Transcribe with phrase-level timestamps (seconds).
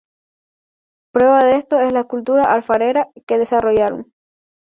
[1.13, 4.11] Prueba de esto es la cultura alfarera que desarrollaron.